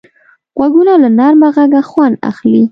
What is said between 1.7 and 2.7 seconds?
خوند اخلي